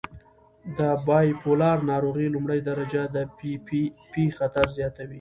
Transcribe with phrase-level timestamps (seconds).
[0.77, 3.81] د بایپولار ناروغۍ لومړۍ درجه د پي پي
[4.11, 5.09] پي خطر زیاتوي.